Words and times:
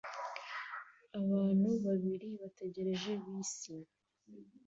Abantu 1.19 1.69
babiri 1.85 2.27
bategereje 2.41 3.11
bisi 3.23 3.75